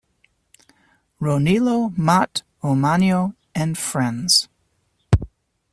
Ronilo 1.21 1.95
Maat 1.95 2.41
Omanio 2.63 3.35
and 3.53 3.77
Fr. 3.77 3.99